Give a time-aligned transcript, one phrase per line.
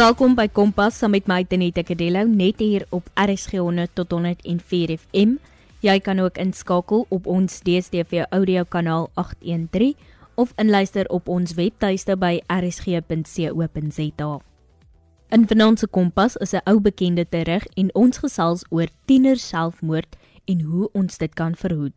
[0.00, 4.94] Welkom by Kompas saam met my Tenita Kadello net hier op RSG 100 tot 104
[4.96, 5.34] FM.
[5.84, 9.92] Jy kan ook inskakel op ons DStv audio kanaal 813
[10.40, 14.30] of inluister op ons webtuiste by rsg.co.za.
[15.36, 20.60] In Finansie Kompas is 'n ou bekende terug en ons gesels oor tieners selfmoord en
[20.60, 21.92] hoe ons dit kan verhoed.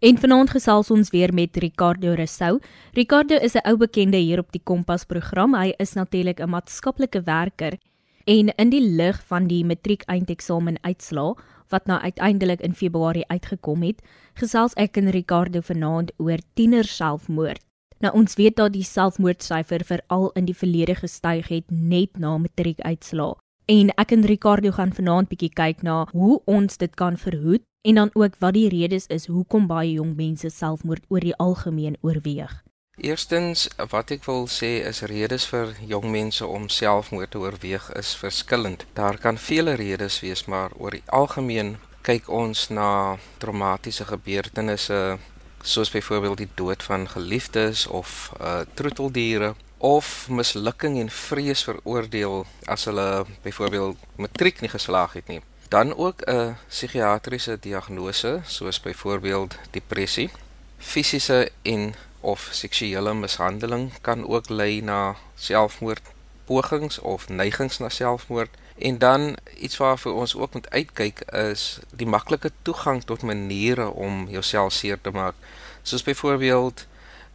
[0.00, 2.58] En vanaand gesels ons weer met Ricardo Rousseau.
[2.96, 5.54] Ricardo is 'n ou bekende hier op die Kompas program.
[5.54, 7.78] Hy is natuurlik 'n maatskaplike werker
[8.24, 11.34] en in die lig van die matriek eindeksamen uitslaa
[11.68, 14.02] wat nou uiteindelik in Februarie uitgekom het,
[14.34, 17.64] gesels ek en Ricardo vanaand oor tieners selfmoord.
[17.98, 22.80] Nou ons weet dat die selfmoordsyfer veral in die verlede gestyg het net na matriek
[22.80, 23.36] uitslaa.
[23.66, 27.94] En ek en Ricardo gaan vanaand bietjie kyk na hoe ons dit kan verhoed en
[27.94, 32.62] dan ook wat die redes is hoekom baie jong mense selfmoord oor die algemeen oorweeg.
[33.00, 38.12] Eerstens, wat ek wil sê is redes vir jong mense om selfmoord te oorweeg is
[38.20, 38.84] verskillend.
[38.92, 45.18] Daar kan vele redes wees, maar oor die algemeen kyk ons na traumatiese gebeurtenisse
[45.62, 52.84] soos byvoorbeeld die dood van geliefdes of uh troeteldiere of mislukking en vrees veroordeel as
[52.88, 60.30] hulle byvoorbeeld matriek nie geslaag het nie dan ook 'n psigiatriese diagnose soos byvoorbeeld depressie,
[60.78, 66.00] fisiese en of seksuele mishandeling kan ook lei na selfmoord
[66.44, 68.50] pogings of neigings na selfmoord.
[68.78, 74.28] En dan iets waarvoor ons ook moet uitkyk is die maklike toegang tot maniere om
[74.28, 75.34] jouself seer te maak.
[75.82, 76.86] Soos byvoorbeeld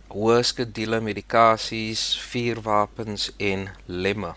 [0.08, 4.34] hoë skedule medikasies, vuurwapens en lemme.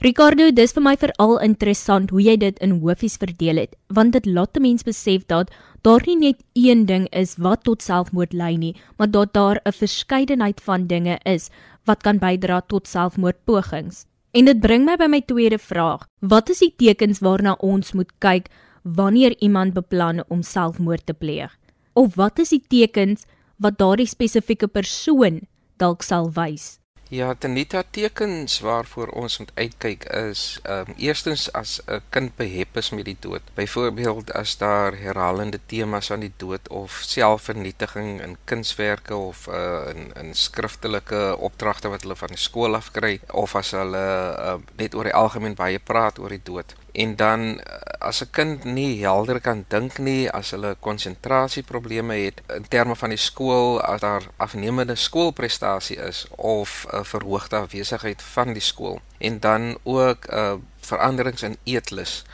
[0.00, 4.24] Ricardo, dis vir my veral interessant hoe jy dit in hofies verdeel het, want dit
[4.24, 5.50] laat 'n mens besef dat
[5.84, 9.72] daar nie net een ding is wat tot selfmoord lei nie, maar dat daar 'n
[9.72, 11.50] verskeidenheid van dinge is
[11.84, 14.06] wat kan bydra tot selfmoordpogings.
[14.32, 18.12] En dit bring my by my tweede vraag: Wat is die tekens waarna ons moet
[18.18, 18.48] kyk
[18.82, 21.58] wanneer iemand beplan om selfmoord te pleeg?
[21.92, 23.26] Of wat is die tekens
[23.58, 25.40] wat daardie spesifieke persoon
[25.76, 26.79] dalk sal wys?
[27.10, 32.76] Ja, tenita tekens waarvoor ons moet uitkyk is ehm um, eerstens as 'n kind behep
[32.76, 33.42] is met die dood.
[33.54, 40.12] Byvoorbeeld as daar herhalende temas aan die dood of selfvernietiging in kunswerke of uh, in
[40.22, 44.06] in skriftelike opdragte wat hulle van die skool af kry of as hulle
[44.38, 48.30] uh, net oor die algemeen baie praat oor die dood en dan eh, as 'n
[48.30, 53.80] kind nie helder kan dink nie, as hulle konsentrasieprobleme het in terme van die skool,
[53.80, 60.26] as daar afnemende skoolprestasie is of 'n verhoogde afwesigheid van die skool en dan ook
[60.26, 62.24] 'n uh, eh, veranderings in eetlus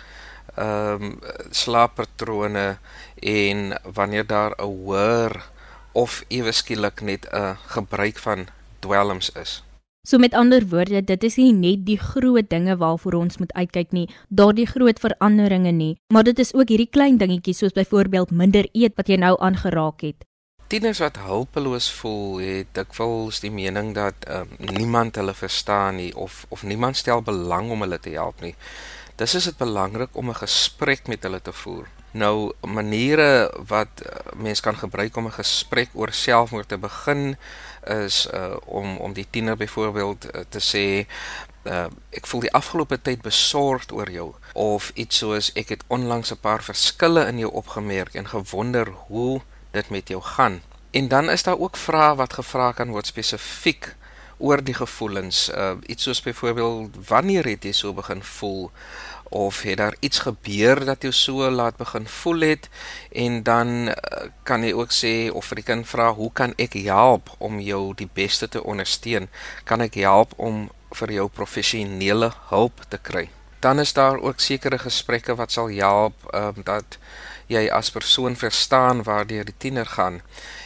[0.54, 1.18] ehm um,
[1.50, 2.78] slaappatrone
[3.20, 5.48] en wanneer daar 'n hoër
[5.92, 9.65] of ewe skielik net 'n gebruik van dwelms is.
[10.06, 13.90] So met ander woorde, dit is nie net die groot dinge waarvoor ons moet uitkyk
[13.90, 18.68] nie, daardie groot veranderinge nie, maar dit is ook hierdie klein dingetjies soos byvoorbeeld minder
[18.70, 20.22] eet wat jy nou aangeraak het.
[20.70, 26.44] Tieners wat hulpeloos voel, het dikwels die mening dat um, niemand hulle verstaan nie of
[26.54, 28.54] of niemand stel belang om hulle te help nie.
[29.16, 31.88] Dis is dit belangrik om 'n gesprek met hulle te voer.
[32.10, 37.36] Nou maniere wat uh, mens kan gebruik om 'n gesprek oor selfmoord te begin
[37.84, 41.06] is uh, om om die tiener byvoorbeeld uh, te sê
[41.62, 46.32] uh, ek voel die afgelope tyd besorgd oor jou of iets soos ek het onlangs
[46.32, 49.40] 'n paar verskille in jou opgemerk en gewonder hoe
[49.70, 50.60] dit met jou gaan.
[50.90, 53.94] En dan is daar ook vrae wat gevra kan word spesifiek
[54.38, 55.48] oor die gevoelens.
[55.50, 58.70] Uh, iets soos byvoorbeeld wanneer het jy so begin voel?
[59.28, 62.68] of het daar iets gebeur dat jy so laat begin voel het
[63.12, 63.94] en dan uh,
[64.42, 67.94] kan jy ook sê of vir die kind vra hoe kan ek help om jou
[67.98, 69.28] die beste te ondersteun
[69.64, 73.28] kan ek help om vir jou professionele hulp te kry
[73.60, 76.98] dan is daar ook sekere gesprekke wat sal help um, dat
[77.52, 80.20] jy as persoon verstaan waardeur die tiener gaan.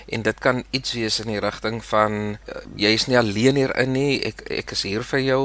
[0.09, 2.13] En dit kan iets wees in die rigting van
[2.49, 5.45] uh, jy is nie alleen hierin nie ek ek is hier vir jou.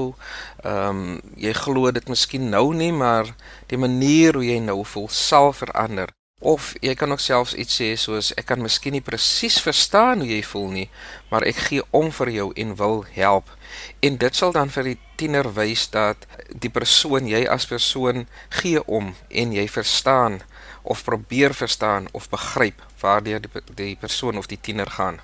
[0.64, 3.36] Ehm um, jy glo dit miskien nou nie maar
[3.72, 6.14] die manier hoe jy nou voel sal verander.
[6.40, 10.28] Of jy kan ook selfs iets sê soos ek kan miskien nie presies verstaan hoe
[10.30, 10.90] jy voel nie
[11.32, 13.52] maar ek gee om vir jou en wil help.
[14.00, 18.28] En dit sal dan vir die tiener wys dat die persoon jy as persoon
[18.62, 20.42] gee om en jy verstaan
[20.86, 25.20] of probeer verstaan of begryp waardeur die, die persoon of die tiener gaan.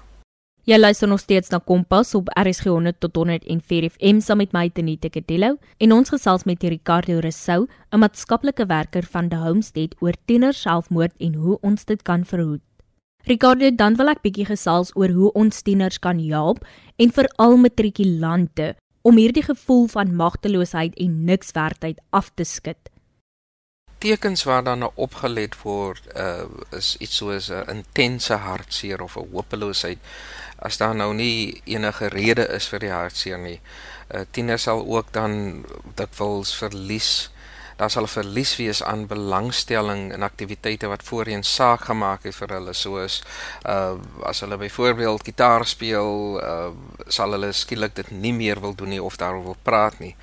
[0.69, 4.67] Jy luister nog steeds na Kompas op RSG 100 tot 104 FM saam met my
[4.69, 10.13] Tenita Kedello en ons gesels met Ricardo Rousseau, 'n maatskaplike werker van The Homestead oor
[10.25, 12.61] tiener selfmoord en hoe ons dit kan verhoed.
[13.25, 16.63] Ricardo, dan wil ek bietjie gesels oor hoe ons tieners kan help
[16.97, 22.77] en veral matrikulante om hierdie gevoel van magteloosheid en nikswerdheid af te skud?
[24.01, 26.45] Tekens waar nou opgelet word uh
[26.77, 29.99] is iets soos 'n intense hartseer of 'n hopeloosheid
[30.57, 33.59] as daar nou nie enige rede is vir die hartseer nie.
[34.13, 35.65] Uh tieners sal ook dan
[35.95, 37.29] dikwels verlies
[37.81, 42.73] daar sal verlies wees aan belangstelling in aktiwiteite wat voorheen saak gemaak het vir hulle
[42.73, 43.21] soos
[43.65, 43.97] uh
[44.29, 46.69] as hulle byvoorbeeld gitaar speel uh
[47.07, 50.15] sal hulle skielik dit nie meer wil doen nie of daaroor wil praat nie.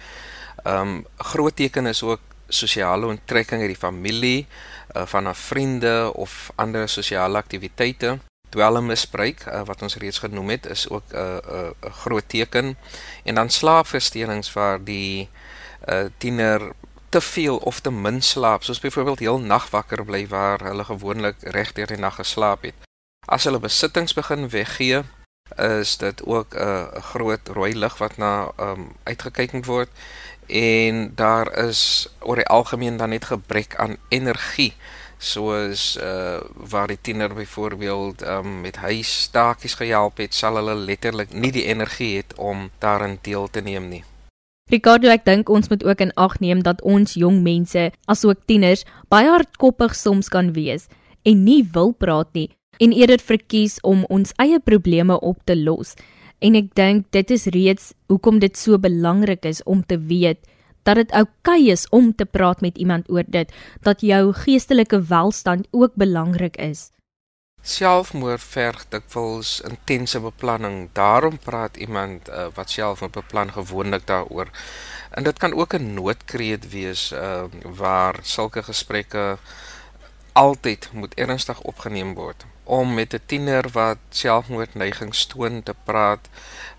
[0.65, 4.47] Um groot teken is ook sosiale onttrekking uit die familie,
[4.97, 8.19] uh, van 'n vriende of ander sosiale aktiwiteite.
[8.49, 12.29] Dwelmmisbruik uh, wat ons reeds genoem het is ook 'n uh, 'n uh, 'n groot
[12.29, 12.77] teken
[13.25, 15.29] en dan slaapversteurings waar die
[15.89, 16.73] uh, tiener
[17.09, 21.37] te veel of te min slaap, soos byvoorbeeld heel nag wakker bly waar hulle gewoonlik
[21.41, 22.75] regdeur die nag geslaap het.
[23.27, 25.03] As hulle besittings begin weggee,
[25.57, 29.91] is dit ook 'n uh, groot rooi lig wat na um, uitgekyk moet word
[30.47, 34.73] en daar is oor die algemeen dan net gebrek aan energie
[35.19, 36.41] soos uh
[36.71, 42.17] waar die tiener byvoorbeeld um met huistakies gehelp het sal hulle letterlik nie die energie
[42.17, 44.05] het om daarin deel te neem nie.
[44.71, 48.85] Ricardo ek dink ons moet ook in ag neem dat ons jong mense asook tieners
[49.09, 50.87] baie hardkoppig soms kan wees
[51.25, 55.95] en nie wil praat nie en eerder verkies om ons eie probleme op te los.
[56.39, 60.39] En ek dink dit is reeds hoekom dit so belangrik is om te weet
[60.87, 63.51] dat dit oukei okay is om te praat met iemand oor dit,
[63.85, 66.89] dat jou geestelike welstand ook belangrik is.
[67.61, 70.89] Selfmoord verg dikwels intense beplanning.
[70.97, 74.49] Daarom praat iemand uh, wat selfmoord beplan gewoonlik daaroor.
[75.11, 79.37] En dit kan ook 'n noodkreet wees uh, waar sulke gesprekke
[80.33, 86.29] altyd moet ernstig opgeneem word om met 'n tiener wat selfmoordneigings toon te praat,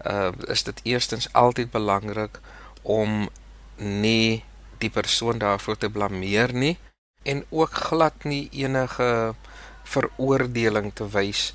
[0.05, 2.39] uh is dit eerstens altyd belangrik
[2.81, 3.29] om
[3.75, 4.43] nie
[4.77, 6.77] die persoon daarvoor te blameer nie
[7.23, 9.35] en ook glad nie enige
[9.83, 11.53] veroordeling te wys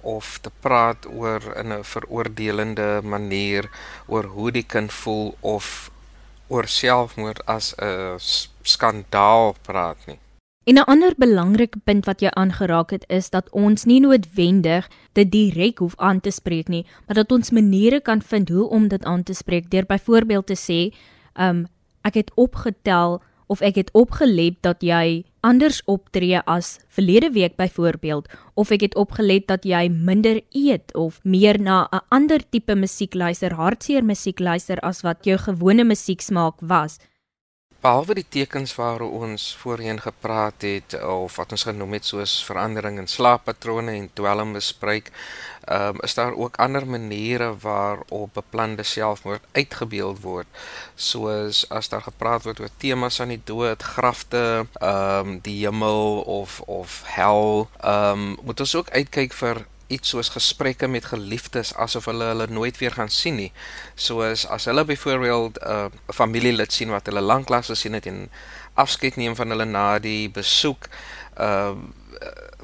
[0.00, 3.70] of te praat oor in 'n veroordelende manier
[4.06, 5.90] oor hoe die kind voel of
[6.48, 8.18] oor selfmoord as 'n
[8.62, 10.18] skandaal praat nie.
[10.66, 15.30] En 'n ander belangrike punt wat jy aangeraak het is dat ons nie noodwendig dit
[15.30, 19.04] direk hoef aan te spreek nie, maar dat ons maniere kan vind hoe om dit
[19.04, 19.70] aan te spreek.
[19.70, 20.96] Deur byvoorbeeld te sê,
[21.38, 21.66] um
[22.02, 28.28] ek het opgetel of ek het opgelet dat jy anders optree as verlede week byvoorbeeld
[28.54, 33.14] of ek het opgelet dat jy minder eet of meer na 'n ander tipe musiek
[33.14, 36.98] luister, hartseer musiek luister as wat jou gewone musieksmaak was
[37.86, 42.98] behalwe die tekens waar ons voorheen gepraat het of wat ons genoem het soos verandering
[42.98, 45.12] in slaappatrone en dwelmmisbruik,
[45.66, 50.46] ehm um, is daar ook ander maniere waarop beplande selfmoord uitgebeeld word.
[50.94, 56.20] Soos as daar gepraat word oor temas aan die dood, grafte, ehm um, die hemel
[56.40, 61.74] of of hel, ehm um, moet ons ook uitkyk vir iets soos gesprekke met geliefdes
[61.74, 63.52] asof hulle hulle nooit weer gaan sien nie.
[63.94, 68.30] Soos as hulle byvoorbeeld 'n uh, familielid sien wat hulle lanklaas gesien het en
[68.74, 70.88] afskeid neem van hulle na die besoek,
[71.38, 71.74] uh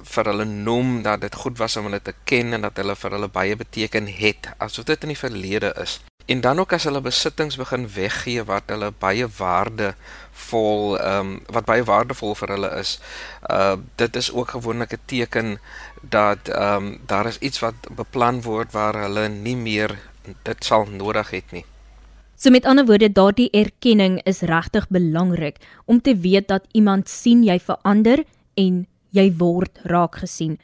[0.02, 3.10] vir hulle noem dat dit goed was om hulle te ken en dat hulle vir
[3.16, 6.00] hulle baie beteken het, asof dit in die verlede is.
[6.26, 9.94] En dan ook as hulle besittings begin weggee wat hulle baie waarde
[10.48, 13.00] vol ehm um, wat baie waardevol vir hulle is.
[13.50, 15.58] Uh dit is ook gewoonlik 'n teken
[16.00, 19.98] dat ehm um, daar is iets wat beplan word waar hulle nie meer
[20.42, 21.64] dit sal nodig het nie.
[22.36, 27.44] So met ander woorde, daardie erkenning is regtig belangrik om te weet dat iemand sien
[27.44, 28.24] jy verander
[28.54, 30.58] en jy word raak gesien.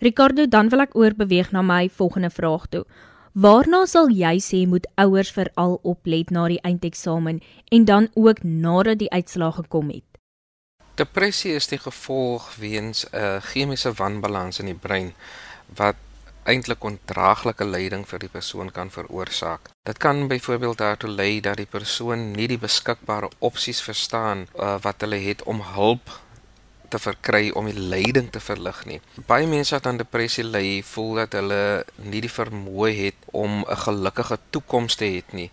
[0.00, 2.84] Ricardo, dan wil ek oorbeweeg na my volgende vraag toe.
[3.32, 7.36] Waarna sal jy sê moet ouers veral oplet na die eindeksamen
[7.70, 10.06] en dan ook nadat die uitslae gekom het?
[10.98, 15.14] Depressie is die gevolg weens 'n uh, chemiese wanbalans in die brein
[15.76, 15.94] wat
[16.42, 19.70] eintlik ondraaglike lyding vir die persoon kan veroorsaak.
[19.86, 25.00] Dit kan byvoorbeeld daartoe lei dat die persoon nie die beskikbare opsies verstaan uh, wat
[25.00, 26.10] hulle het om hulp
[26.90, 29.00] te verkry om die lyding te verlig nie.
[29.26, 31.62] Baie mense wat aan depressie ly, voel dat hulle
[32.02, 35.50] nie die vermoë het om 'n gelukkige toekoms te hê nie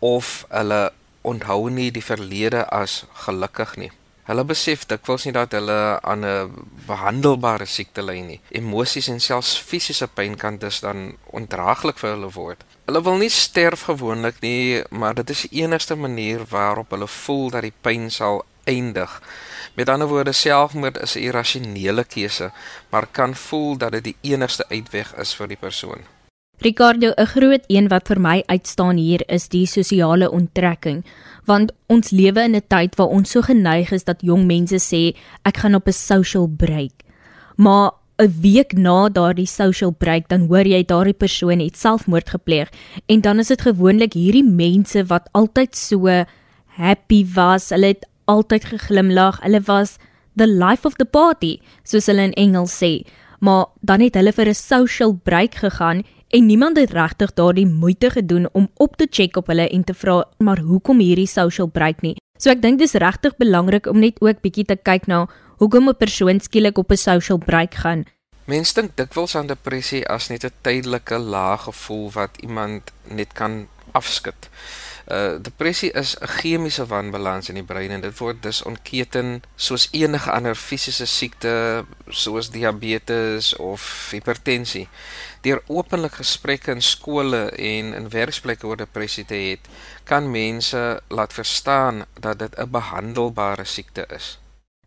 [0.00, 0.92] of hulle
[1.22, 3.90] onthou nie die verlede as gelukkig nie.
[4.30, 6.52] Hulle besef dikwels nie dat hulle aan 'n
[6.86, 8.40] behandelbare siekte ly nie.
[8.50, 12.64] Emosies en selfs fisiese pyn kan dus dan ondraaglik vir hulle word.
[12.86, 17.50] Hulle wil nie sterf gewoonlik nie, maar dit is die enigste manier waarop hulle voel
[17.50, 19.18] dat die pyn sal eindig.
[19.74, 22.50] Met ander woorde, selfmoord is 'n irrasionele keuse,
[22.90, 26.02] maar kan voel dat dit die enigste uitweg is vir die persoon.
[26.58, 31.04] Ricardo, 'n groot een wat vir my uitstaan hier is die sosiale onttrekking,
[31.44, 35.16] want ons lewe in 'n tyd waar ons so geneig is dat jong mense sê
[35.42, 36.92] ek gaan op 'n social break.
[37.56, 42.68] Maar 'n week na daardie social break dan hoor jy daardie persoon het selfmoord gepleeg
[43.06, 46.24] en dan is dit gewoonlik hierdie mense wat altyd so
[46.66, 49.96] happy was, hulle het altyd geglimlag, hulle was
[50.36, 53.00] the life of the party, soos hulle in Engels sê.
[53.40, 58.10] Maar dan het hulle vir 'n social break gegaan en niemand het regtig daardie moeite
[58.10, 62.02] gedoen om op te check op hulle en te vra maar hoekom hierdie social break
[62.02, 62.16] nie.
[62.38, 65.26] So ek dink dis regtig belangrik om net ook bietjie te kyk na
[65.58, 68.04] hoekom 'n persoon skielik op 'n social break gaan.
[68.44, 73.68] Mense dink dikwels aan depressie as net 'n tydelike lae gevoel wat iemand net kan
[73.92, 74.48] afskud.
[75.10, 79.88] Uh depressie is 'n chemiese wanbalans in die brein en dit word dus ontketen soos
[79.90, 84.88] enige ander fisiese siekte soos diabetes of hipertensie.
[85.42, 89.58] Deur openlik gesprekke in skole en in werksplekke oor depressie te hê,
[90.04, 94.38] kan mense laat verstaan dat dit 'n behandelbare siekte is.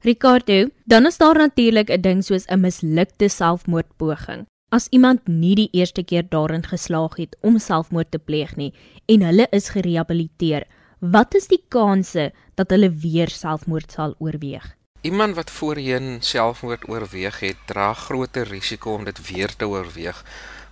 [0.04, 4.48] Ricardo, dan is daar natuurlik 'n ding soos 'n mislukte selfmoordpoging.
[4.74, 8.72] As iemand nie die eerste keer daarin geslaag het om selfmoord te pleeg nie
[9.06, 10.66] en hulle is gerehabiliteer,
[11.14, 14.66] wat is die kanse dat hulle weer selfmoord sal oorweeg?
[15.06, 20.24] Iemand wat voorheen selfmoord oorweeg het, dra groter risiko om dit weer te oorweeg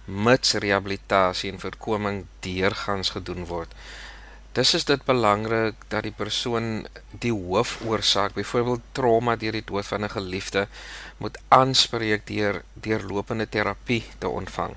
[0.05, 3.69] mits rehabilitasie en voorkoming deurgangs gedoen word.
[4.51, 6.81] Dis is dit belangrik dat die persoon
[7.23, 10.67] die hoofoorsaak, byvoorbeeld trauma deur die dood van 'n geliefde,
[11.19, 14.75] moet aanspreek deur deurlopende terapie te ontvang.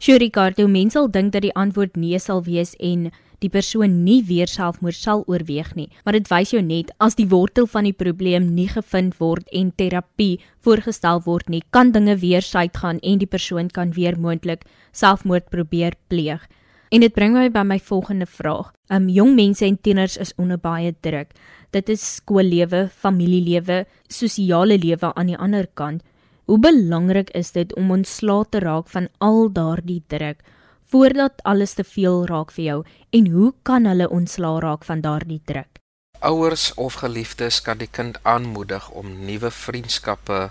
[0.00, 4.48] Ricardo, mense sal dink dat die antwoord nee sal wees en die persoon nie weer
[4.48, 8.54] selfmoord sal oorweeg nie, maar dit wys jou net as die wortel van die probleem
[8.54, 13.28] nie gevind word en terapie voorgestel word nie, kan dinge weer suid gaan en die
[13.28, 16.48] persoon kan weer moontlik selfmoord probeer pleeg.
[16.90, 18.72] En dit bring my by my volgende vraag.
[18.90, 21.30] Um jong mense en tieners is onder baie druk.
[21.70, 26.02] Dit is skoollewe, familielewe, sosiale lewe aan die ander kant.
[26.50, 30.42] Hoe belangrik is dit om ontslae te raak van al daardie druk
[30.90, 32.78] voordat alles te veel raak vir jou
[33.14, 35.78] en hoe kan hulle ontslae raak van daardie druk?
[36.26, 40.50] Ouers of geliefdes kan die kind aanmoedig om nuwe vriendskappe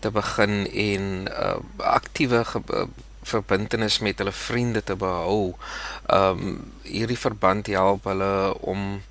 [0.00, 2.40] te begin en uh, aktiewe
[3.26, 5.54] verbintenis met hulle vriende te behou.
[6.06, 9.02] Um hierdie verband help hulle om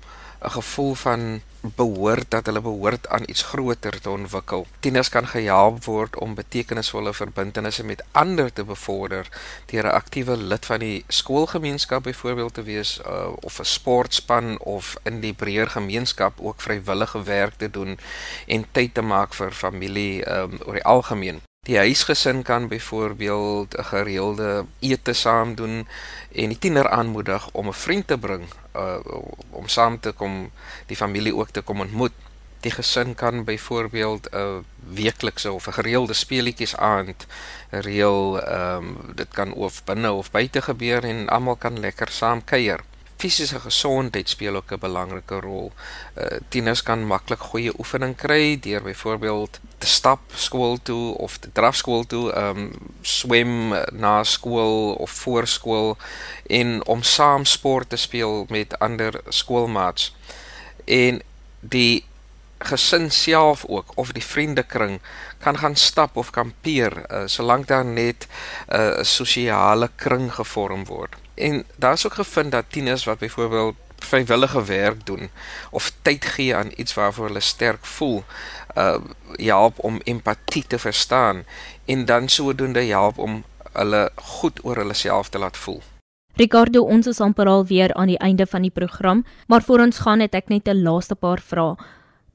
[0.46, 1.40] 'n gevoel van
[1.74, 4.66] behoort dat hulle behoort aan iets groter te ontwikkel.
[4.80, 9.28] Tieners kan gehelp word om betekenisvolle verbintenisse met ander te bevorder
[9.66, 14.96] deur 'n aktiewe lid van die skoolgemeenskap byvoorbeeld te wees uh, of 'n sportspan of
[15.02, 17.98] in die breër gemeenskap ook vrywillige werk te doen
[18.46, 21.40] en tyd te maak vir familie um, oor die algemeen.
[21.66, 25.88] Die huisgesin kan byvoorbeeld 'n gereelde ete saam doen
[26.32, 28.44] en die tiener aanmoedig om 'n vriend te bring
[28.76, 28.98] uh,
[29.50, 30.50] om saam te kom
[30.86, 32.12] die familie ook te kom ontmoet.
[32.60, 37.26] Die gesin kan byvoorbeeld 'n weeklikse of 'n gereelde speletjies aand
[37.70, 38.40] reël.
[38.40, 42.80] Ehm um, dit kan of binne of buite gebeur en almal kan lekker saam kuier
[43.16, 45.72] fisiese gesondheid speel ook 'n belangrike rol.
[46.16, 51.48] Uh tieners kan maklik goeie oefening kry deur byvoorbeeld te stap skool toe of te
[51.52, 55.96] draf skool toe, um swem na skool of voor skool
[56.46, 60.14] en om saam sport te speel met ander skoolmaats.
[60.84, 61.22] En
[61.60, 62.04] die
[62.58, 65.00] gesin self ook of die vriendekring
[65.38, 70.84] kan gaan stap of kampeer uh, solank daar net uh, 'n uh, sosiale kring gevorm
[70.84, 71.14] word.
[71.34, 75.30] En daar's ook gevind dat tieners wat byvoorbeeld vrywillige werk doen
[75.70, 78.24] of tyd gee aan iets waarvoor hulle sterk voel,
[78.76, 78.96] uh
[79.36, 81.44] help om empatie te verstaan
[81.84, 85.82] en dan sodoende help om hulle goed oor hulle self te laat voel.
[86.36, 89.98] Ricardo, ons is amper al weer aan die einde van die program, maar voor ons
[89.98, 91.76] gaan het ek net 'n laaste paar vrae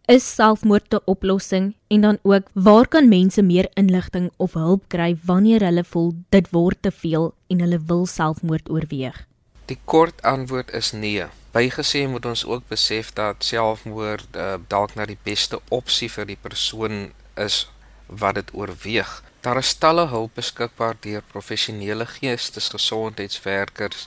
[0.05, 5.17] is selfmoord 'n oplossing en dan ook waar kan mense meer inligting of hulp kry
[5.23, 9.27] wanneer hulle voel dit word te veel en hulle wil selfmoord oorweeg?
[9.65, 11.25] Die kort antwoord is nee.
[11.51, 16.39] Bygesê moet ons ook besef dat selfmoord uh, dalk na die beste opsie vir die
[16.41, 17.71] persoon is
[18.07, 19.23] wat dit oorweeg.
[19.41, 24.03] Daar is talle hulp beskikbaar deur professionele geestesgesondheidswerkers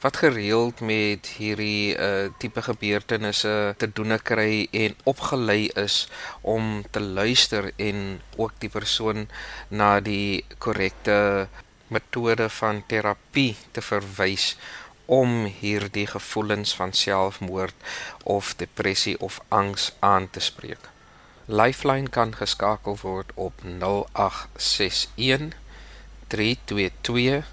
[0.00, 5.98] wat gereeld met hierdie uh tipe gebeurtenisse te doen kry en opgelei is
[6.40, 9.28] om te luister en ook die persoon
[9.68, 11.48] na die korrekte
[11.92, 14.54] metode van terapie te verwys
[15.04, 17.76] om hierdie gevoelens van selfmoord
[18.24, 20.88] of depressie of angs aan te spreek.
[21.50, 25.56] Lifeline kan geskakel word op 0861
[26.28, 27.44] 322